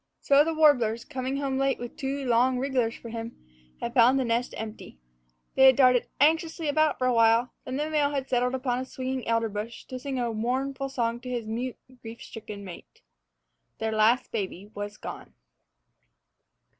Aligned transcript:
So 0.19 0.43
the 0.43 0.55
warblers, 0.55 1.05
coming 1.05 1.37
home 1.37 1.59
late 1.59 1.77
with 1.77 1.95
two 1.95 2.25
long 2.25 2.57
wrigglers 2.57 2.95
for 2.95 3.09
him, 3.09 3.35
had 3.79 3.93
found 3.93 4.17
the 4.17 4.25
nest 4.25 4.55
empty. 4.57 4.97
They 5.53 5.65
had 5.67 5.75
darted 5.75 6.07
anxiously 6.19 6.67
about 6.67 6.95
it 6.95 6.97
for 6.97 7.05
a 7.05 7.13
while, 7.13 7.53
then 7.65 7.77
the 7.77 7.87
male 7.87 8.09
had 8.09 8.27
settled 8.27 8.55
upon 8.55 8.79
a 8.79 8.85
swinging 8.85 9.27
elder 9.27 9.47
branch 9.47 9.85
to 9.89 9.99
sing 9.99 10.17
a 10.19 10.33
mournful 10.33 10.89
song 10.89 11.19
to 11.19 11.29
his 11.29 11.45
mute, 11.45 11.77
grief 12.01 12.23
stricken 12.23 12.65
mate. 12.65 13.03
Their 13.77 13.91
last 13.91 14.31
baby 14.31 14.71
was 14.73 14.97
gone. 14.97 15.35